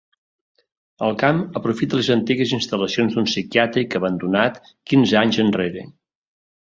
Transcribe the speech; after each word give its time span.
El 1.07 1.11
camp 1.23 1.41
aprofita 1.59 1.99
les 1.99 2.07
antigues 2.15 2.53
instal·lacions 2.57 3.17
d’un 3.17 3.29
psiquiàtric 3.29 3.97
abandonat 3.99 4.57
quinze 4.93 5.21
anys 5.21 5.39
enrere. 5.45 5.85